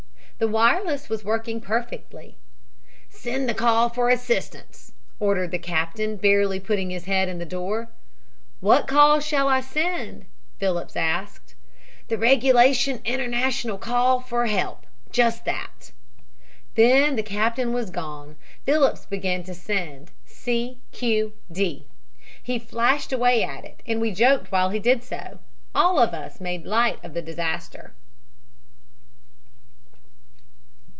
[0.41, 2.35] The wireless was working perfectly.
[3.11, 7.89] "'Send the call for assistance,' ordered the captain, barely putting his head in the door.
[8.59, 10.25] "'What call shall I send?'
[10.57, 11.53] Phillips asked.
[12.07, 14.87] "'The regulation international call for help.
[15.11, 15.91] Just that.'
[16.73, 20.79] "Then the captain was gone Phillips began to send 'C.
[20.91, 21.33] Q.
[21.51, 21.85] D.'
[22.41, 25.37] He flashed away at it and we joked while he did so.
[25.75, 27.93] All of us made light of the disaster.